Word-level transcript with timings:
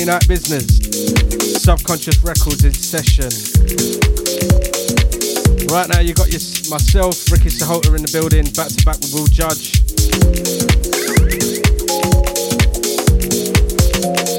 Friday 0.00 0.12
night 0.12 0.28
business. 0.28 0.64
Subconscious 1.62 2.24
Records 2.24 2.64
in 2.64 2.72
session. 2.72 3.28
Right 5.68 5.88
now, 5.88 6.00
you've 6.00 6.16
got 6.16 6.28
your, 6.28 6.40
myself, 6.70 7.30
Ricky 7.30 7.50
Sahota 7.50 7.94
in 7.94 8.02
the 8.02 8.10
building, 8.10 8.44
back 8.56 8.68
to 8.68 8.84
back 8.84 8.96
with 9.00 9.12
Will 9.12 9.26
Judge. 9.26 9.84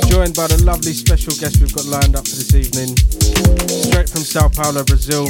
Joined 0.10 0.34
by 0.36 0.48
the 0.48 0.64
lovely 0.64 0.94
special 0.94 1.34
guest 1.38 1.62
we've 1.62 1.74
got 1.74 1.86
lined 1.86 2.16
up 2.16 2.28
for 2.28 2.36
this 2.36 2.56
evening, 2.56 2.98
straight 3.68 4.10
from 4.10 4.22
Sao 4.22 4.50
Paulo, 4.50 4.84
Brazil. 4.84 5.28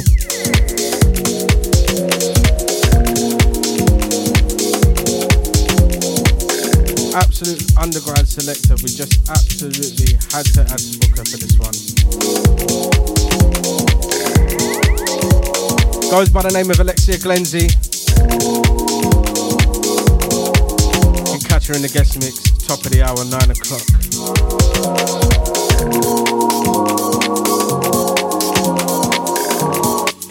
Absolute 7.14 7.76
underground 7.76 8.26
selector. 8.26 8.74
We 8.82 8.88
just 8.88 9.28
absolutely 9.28 10.14
had 10.32 10.46
to 10.56 10.62
add 10.64 10.80
to 10.80 10.98
Booker 10.98 11.24
for 11.28 11.36
this 11.36 11.58
one. 11.60 11.76
Goes 16.10 16.30
by 16.30 16.42
the 16.42 16.50
name 16.52 16.70
of 16.70 16.80
Alexia 16.80 17.18
Glensy. 17.18 17.68
You 21.16 21.38
can 21.38 21.40
catch 21.48 21.66
her 21.66 21.74
in 21.74 21.82
the 21.82 21.88
guest 21.92 22.18
mix, 22.18 22.40
top 22.66 22.84
of 22.84 22.92
the 22.92 23.02
hour, 23.02 23.24
9 23.24 23.50
o'clock. 23.50 23.82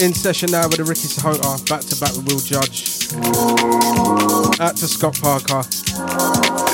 In 0.01 0.15
session 0.15 0.49
now 0.51 0.67
with 0.67 0.77
the 0.77 0.83
Ricky 0.83 1.07
Sahota, 1.07 1.61
back 1.69 1.81
to 1.81 1.95
back 1.99 2.15
with 2.15 2.25
Will 2.25 2.39
Judge. 2.39 2.89
Out 4.59 4.77
to 4.77 4.87
Scott 4.87 5.19
Parker. 5.21 6.70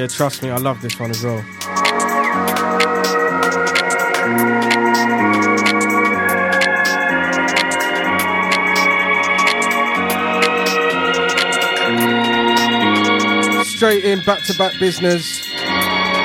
Yeah, 0.00 0.06
trust 0.06 0.42
me, 0.42 0.48
I 0.48 0.56
love 0.56 0.80
this 0.80 0.98
one 0.98 1.10
as 1.10 1.22
well. 1.22 1.44
Straight 13.64 14.04
in, 14.04 14.20
back 14.20 14.42
to 14.44 14.54
back 14.56 14.78
business. 14.78 15.46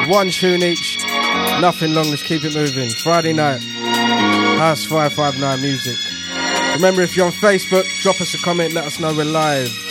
One 0.08 0.30
tune 0.30 0.64
each. 0.64 0.98
Nothing 1.60 1.94
long, 1.94 2.10
let's 2.10 2.24
keep 2.24 2.44
it 2.46 2.54
moving. 2.54 2.90
Friday 2.90 3.34
night, 3.34 3.62
House 4.58 4.86
559 4.86 5.62
Music. 5.62 6.05
Remember, 6.76 7.02
if 7.02 7.16
you're 7.16 7.26
on 7.26 7.32
Facebook, 7.32 7.86
drop 8.02 8.20
us 8.20 8.34
a 8.34 8.38
comment, 8.40 8.74
let 8.74 8.84
us 8.84 9.00
know 9.00 9.16
we're 9.16 9.24
live. 9.24 9.85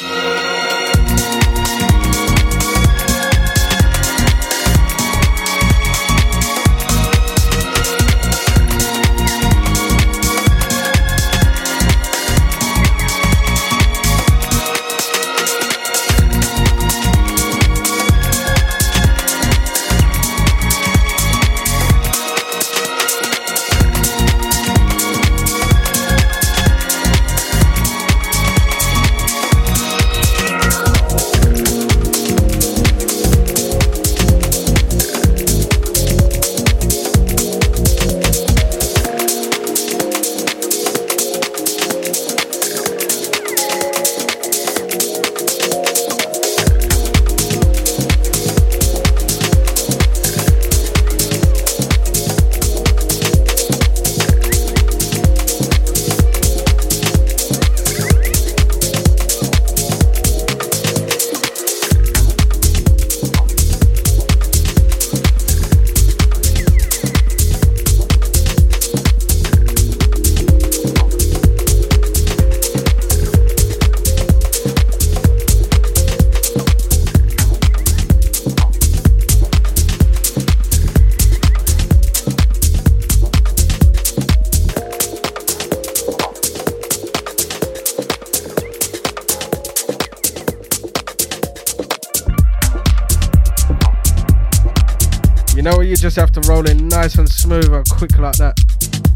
Quick 98.09 98.19
like 98.19 98.37
that. 98.37 98.59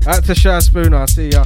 Out 0.06 0.25
to 0.25 0.35
Shy 0.35 0.58
Spooner, 0.61 1.06
see 1.06 1.29
ya. 1.31 1.44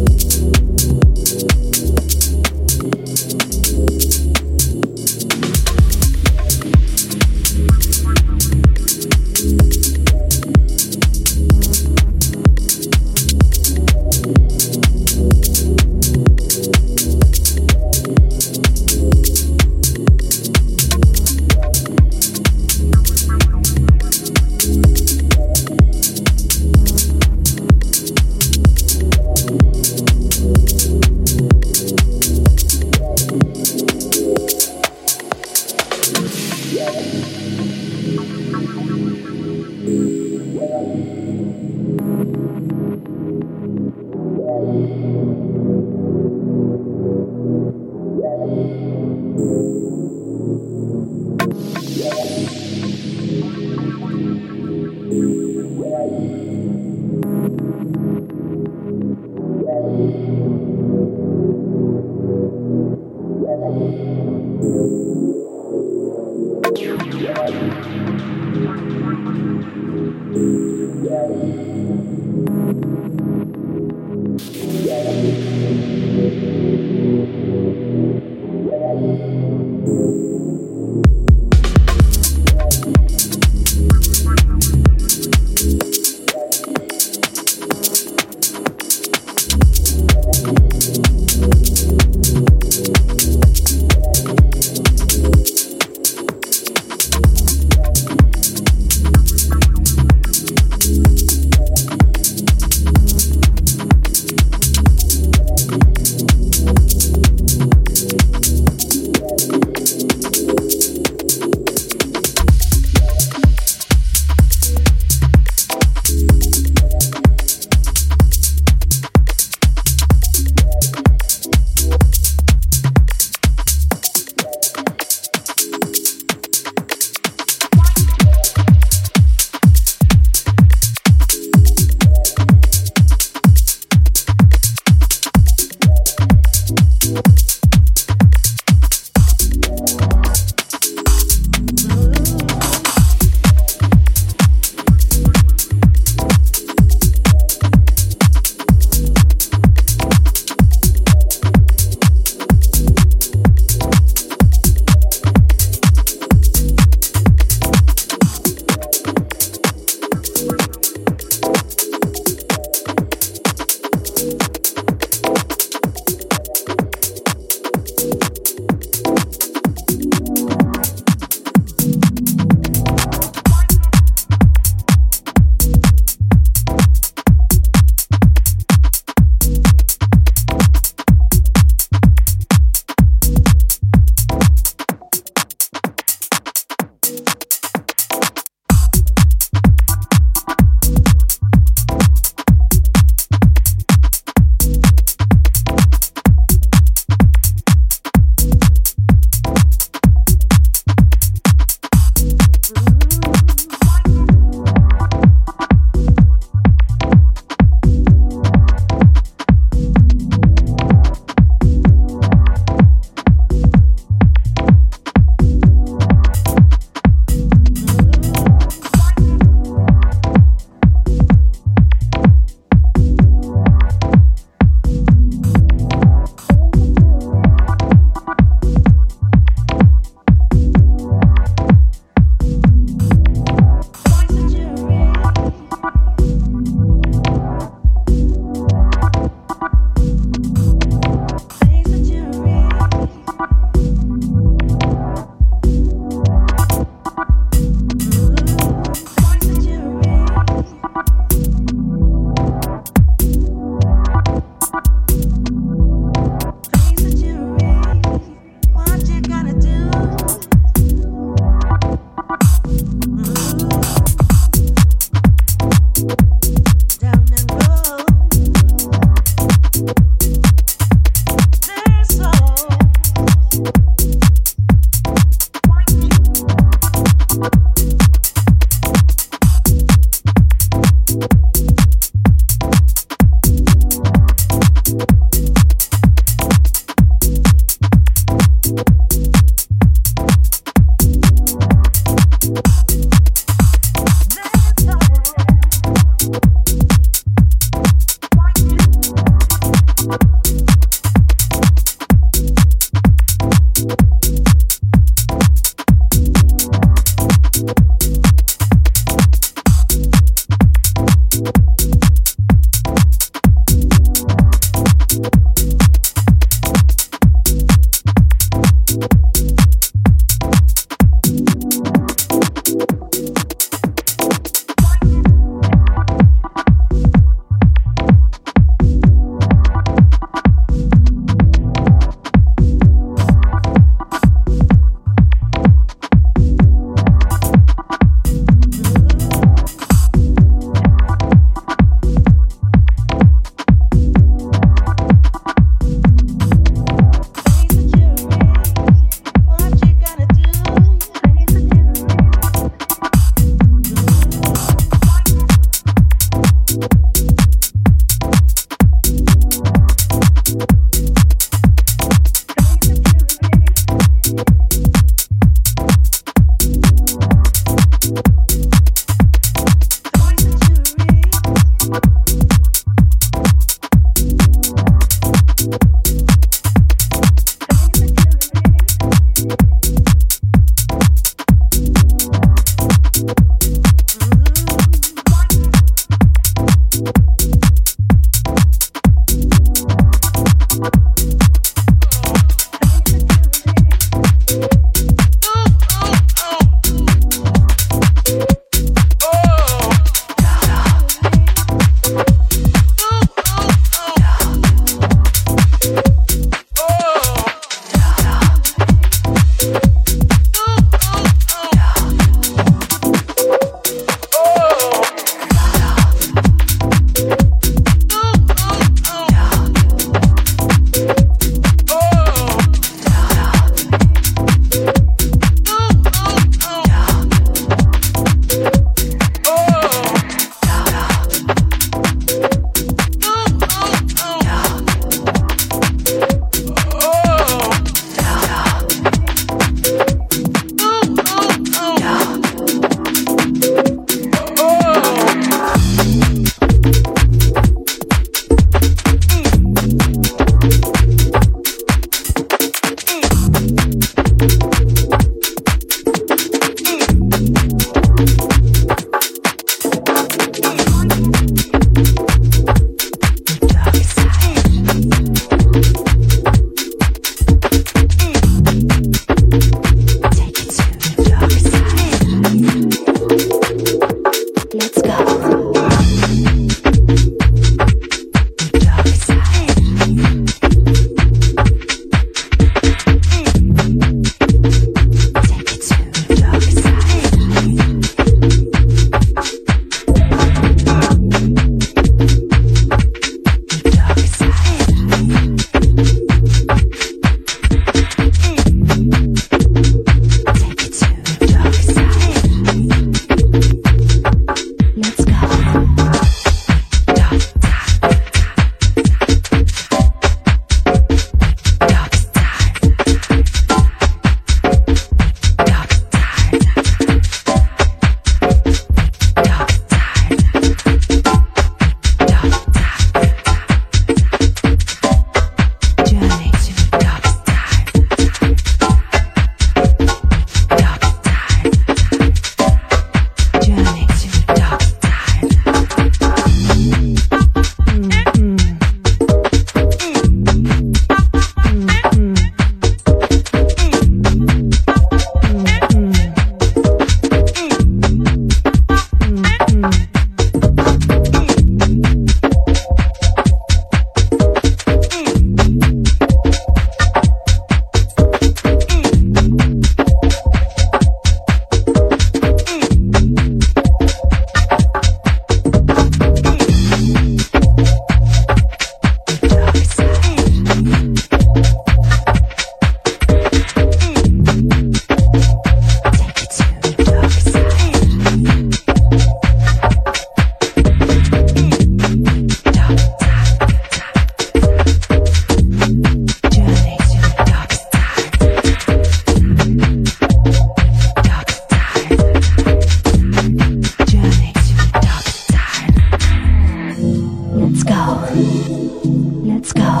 Let's 599.61 599.73
go. 599.73 600.00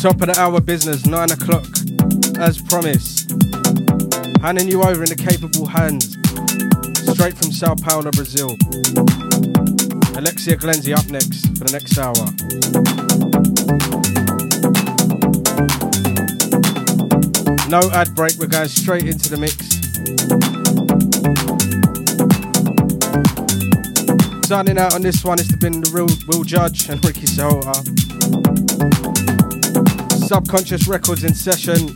Top 0.00 0.18
of 0.22 0.28
the 0.28 0.36
hour 0.38 0.62
business, 0.62 1.04
9 1.04 1.30
o'clock, 1.30 1.66
as 2.40 2.56
promised. 2.56 3.32
Handing 4.40 4.66
you 4.66 4.80
over 4.82 5.04
in 5.04 5.10
the 5.10 5.14
capable 5.14 5.66
hands, 5.66 6.16
straight 7.12 7.36
from 7.36 7.52
Sao 7.52 7.74
Paulo, 7.74 8.10
Brazil. 8.10 8.56
Alexia 10.16 10.56
Glensy 10.56 10.96
up 10.96 11.06
next 11.10 11.48
for 11.58 11.64
the 11.64 11.72
next 11.76 11.98
hour. 12.00 12.16
No 17.68 17.90
ad 17.92 18.14
break, 18.14 18.38
we're 18.38 18.46
going 18.46 18.68
straight 18.68 19.04
into 19.04 19.28
the 19.28 19.36
mix. 19.36 19.68
Signing 24.48 24.78
out 24.78 24.94
on 24.94 25.02
this 25.02 25.22
one, 25.22 25.38
it's 25.38 25.54
been 25.56 25.82
the 25.82 25.90
real 25.92 26.08
Will 26.26 26.42
Judge 26.42 26.88
and 26.88 27.04
Ricky 27.04 27.26
Sahota. 27.26 29.09
Subconscious 30.30 30.86
Records 30.86 31.24
in 31.24 31.34
session. 31.34 31.88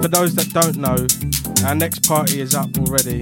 For 0.00 0.06
those 0.06 0.36
that 0.36 0.50
don't 0.52 0.76
know, 0.76 0.94
our 1.66 1.74
next 1.74 2.06
party 2.06 2.40
is 2.40 2.54
up 2.54 2.70
already. 2.78 3.18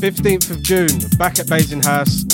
15th 0.00 0.50
of 0.50 0.62
June, 0.62 0.98
back 1.18 1.38
at 1.38 1.50
House, 1.84 2.24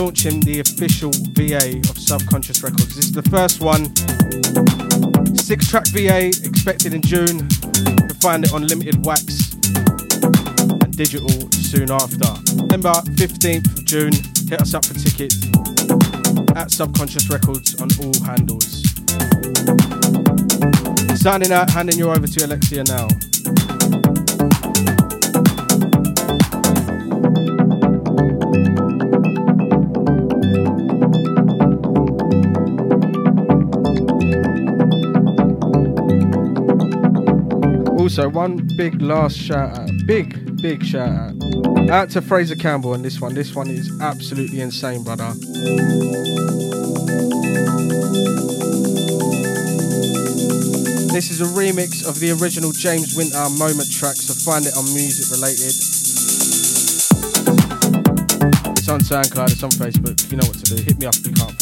launching 0.00 0.40
the 0.40 0.60
official 0.60 1.10
VA 1.36 1.76
of 1.90 1.98
Subconscious 1.98 2.62
Records. 2.62 2.96
This 2.96 3.04
is 3.04 3.12
the 3.12 3.28
first 3.28 3.60
one. 3.60 3.94
Six 5.36 5.68
track 5.68 5.88
VA 5.88 6.28
expected 6.28 6.94
in 6.94 7.02
June. 7.02 7.46
You'll 7.84 8.20
find 8.22 8.46
it 8.46 8.54
on 8.54 8.66
limited 8.66 9.04
wax 9.04 9.52
and 9.52 10.96
digital 10.96 11.28
soon 11.52 11.90
after. 11.90 12.32
Remember, 12.62 12.92
15th 13.20 13.78
of 13.78 13.81
June, 13.92 14.10
hit 14.48 14.58
us 14.58 14.72
up 14.72 14.86
for 14.86 14.94
tickets 14.94 15.36
at 16.56 16.70
Subconscious 16.70 17.28
Records 17.28 17.78
on 17.78 17.90
all 18.00 18.24
handles. 18.24 18.82
Signing 21.20 21.52
out, 21.52 21.68
handing 21.68 21.98
you 21.98 22.08
over 22.10 22.26
to 22.26 22.46
Alexia 22.46 22.84
now. 22.84 23.06
Also, 37.98 38.30
one 38.30 38.66
big 38.78 39.02
last 39.02 39.36
shout 39.36 39.78
out, 39.78 39.90
big, 40.06 40.62
big 40.62 40.82
shout 40.82 41.10
out. 41.10 41.41
Out 41.90 42.10
to 42.10 42.22
Fraser 42.22 42.56
Campbell 42.56 42.92
on 42.94 43.02
this 43.02 43.20
one. 43.20 43.34
This 43.34 43.54
one 43.54 43.68
is 43.70 43.90
absolutely 44.00 44.60
insane, 44.60 45.02
brother. 45.02 45.32
This 51.12 51.30
is 51.30 51.40
a 51.42 51.44
remix 51.44 52.08
of 52.08 52.18
the 52.18 52.30
original 52.40 52.72
James 52.72 53.14
Winter 53.14 53.36
Moment 53.58 53.92
track, 53.92 54.16
so 54.16 54.32
find 54.32 54.64
it 54.64 54.74
on 54.76 54.84
Music 54.94 55.30
Related. 55.30 55.76
It's 58.72 58.88
on 58.88 59.00
SoundCloud, 59.00 59.52
it's 59.52 59.62
on 59.62 59.70
Facebook. 59.70 60.30
You 60.30 60.38
know 60.38 60.46
what 60.46 60.56
to 60.64 60.74
do. 60.74 60.82
Hit 60.82 60.98
me 60.98 61.06
up 61.06 61.14
if 61.14 61.26
you 61.26 61.32
can't 61.32 61.61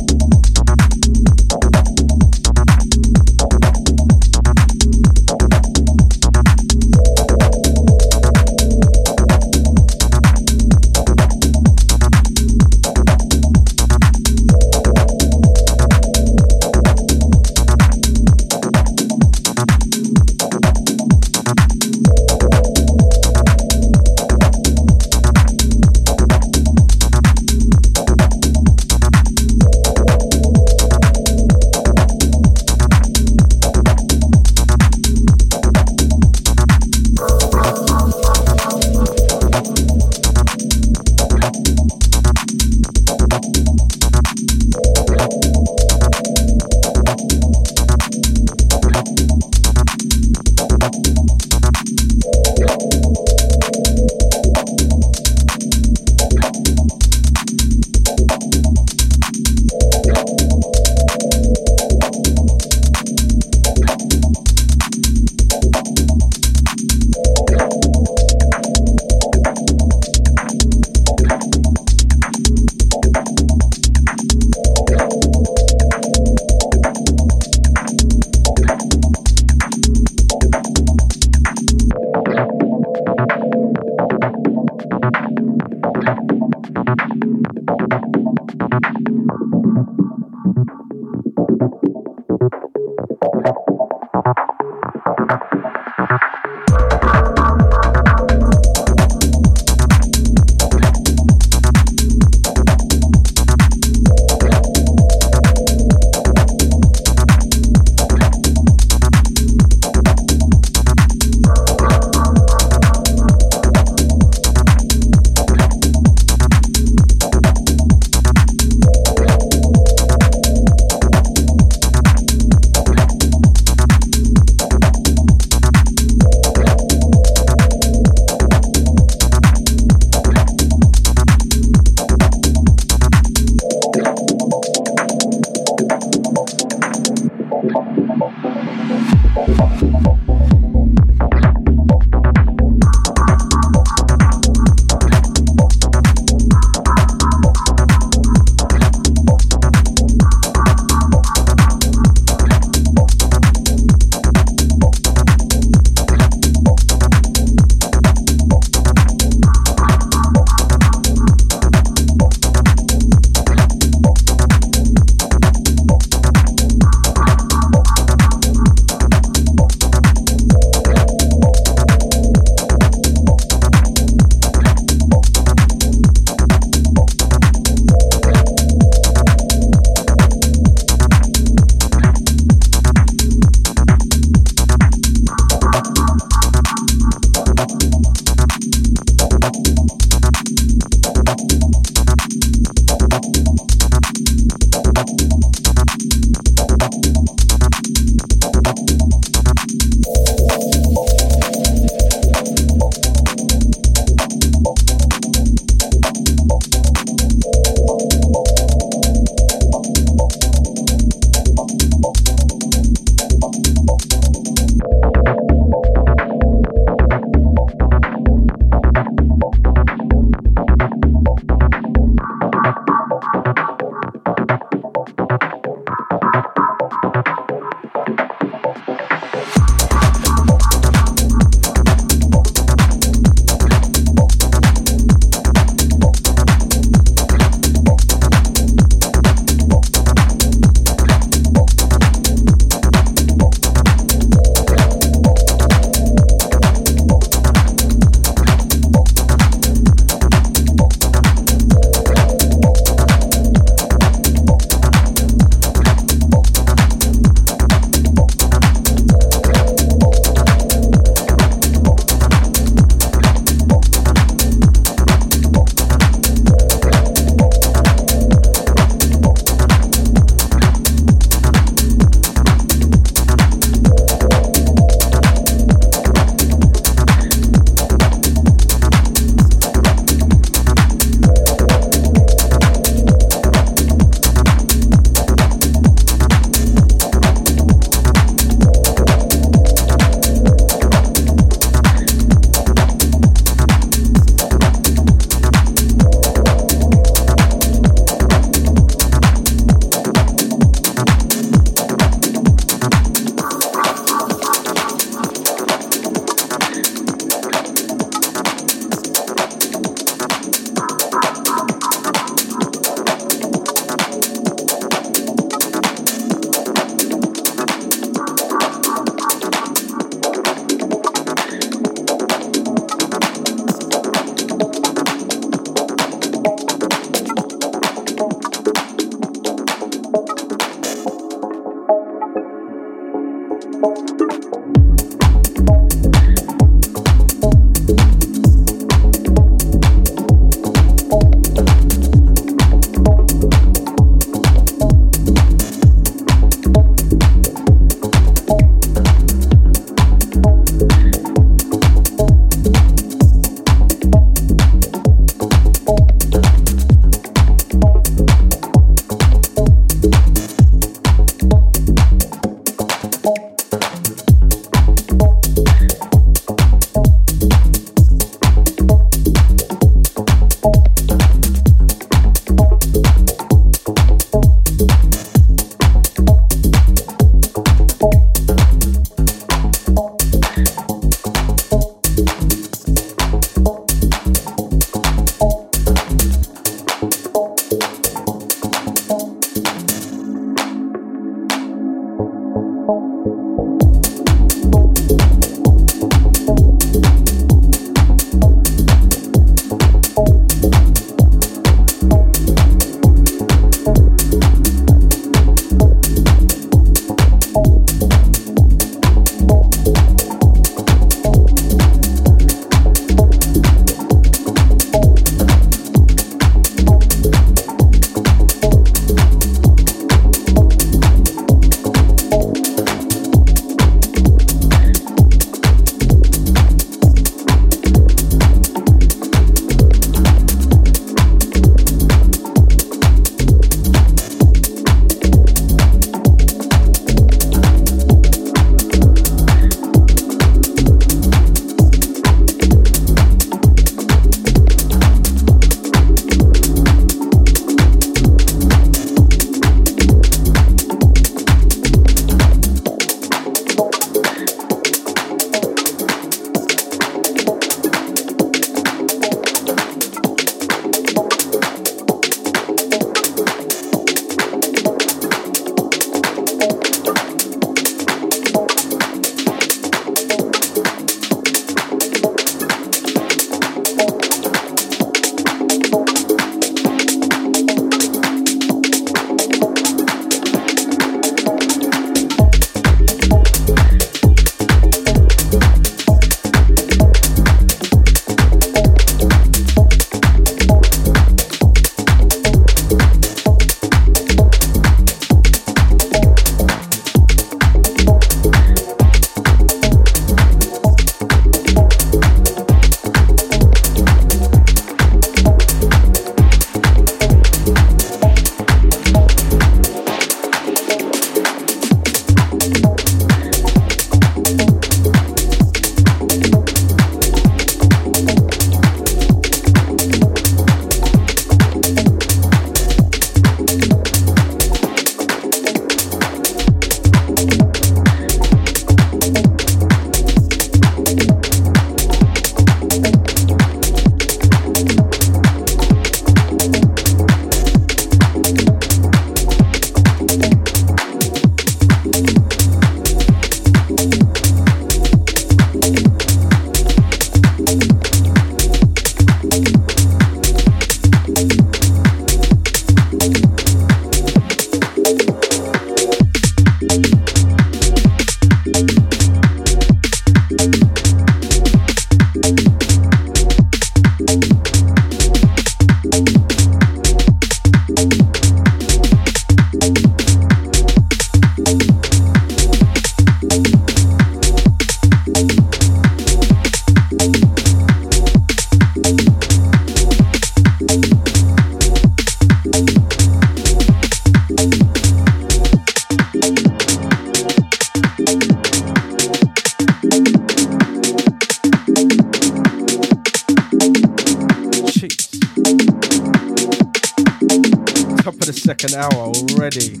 already. 599.60 600.00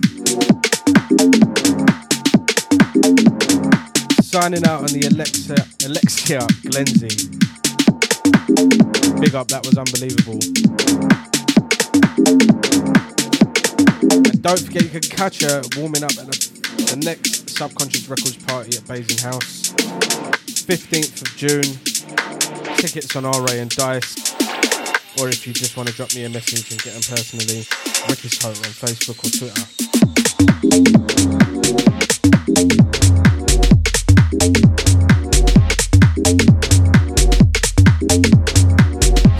Signing 4.22 4.64
out 4.64 4.80
on 4.80 4.88
the 4.88 5.04
Alexia, 5.12 5.60
Alexia 5.84 6.40
Glensy. 6.64 7.12
Big 9.20 9.34
up, 9.34 9.48
that 9.48 9.60
was 9.66 9.76
unbelievable. 9.76 10.40
And 14.00 14.42
don't 14.42 14.60
forget, 14.60 14.82
you 14.82 14.88
can 14.88 15.02
catch 15.02 15.42
her 15.42 15.60
warming 15.76 16.04
up 16.04 16.12
at 16.12 16.24
the, 16.24 16.96
the 16.96 17.02
next 17.04 17.50
Subconscious 17.50 18.08
Records 18.08 18.42
party 18.44 18.78
at 18.78 18.88
Basing 18.88 19.18
House, 19.18 19.74
15th 20.64 21.20
of 21.20 21.36
June. 21.36 21.68
Tickets 22.78 23.14
on 23.14 23.24
RA 23.24 23.52
and 23.52 23.68
Dice. 23.68 24.16
Or 25.20 25.28
if 25.28 25.46
you 25.46 25.52
just 25.52 25.76
want 25.76 25.90
to 25.90 25.94
drop 25.94 26.14
me 26.14 26.24
a 26.24 26.30
message 26.30 26.70
and 26.70 26.80
get 26.80 26.94
them 26.94 27.02
personally, 27.14 27.66
Ricky 28.10 28.28
Sahota 28.28 28.66
on 28.66 28.72
Facebook 28.74 29.22
or 29.22 29.30
Twitter. 29.30 29.62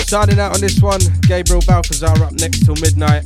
Starting 0.06 0.38
out 0.38 0.54
on 0.54 0.60
this 0.60 0.80
one, 0.80 1.00
Gabriel 1.22 1.62
Balthazar 1.66 2.22
up 2.22 2.32
next 2.34 2.64
till 2.64 2.76
midnight. 2.76 3.24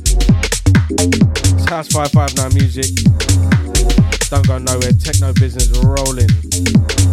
It's 0.89 1.69
House 1.69 1.89
559 1.89 2.53
music. 2.55 2.95
Don't 4.31 4.47
go 4.47 4.57
nowhere, 4.57 4.93
techno 4.93 5.31
business 5.33 5.69
rolling. 5.77 7.04